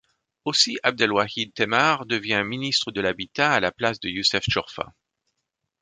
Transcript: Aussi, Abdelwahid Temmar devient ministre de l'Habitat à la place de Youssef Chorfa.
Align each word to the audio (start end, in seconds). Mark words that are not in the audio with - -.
Aussi, 0.45 0.79
Abdelwahid 0.81 1.53
Temmar 1.53 2.07
devient 2.07 2.41
ministre 2.43 2.91
de 2.91 3.01
l'Habitat 3.01 3.53
à 3.53 3.59
la 3.59 3.71
place 3.71 3.99
de 3.99 4.09
Youssef 4.09 4.43
Chorfa. 4.51 4.91